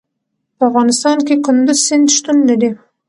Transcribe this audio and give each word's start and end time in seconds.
په 0.57 0.63
افغانستان 0.69 1.17
کې 1.27 1.35
کندز 1.45 1.77
سیند 1.87 2.07
شتون 2.15 2.37
لري. 2.49 2.71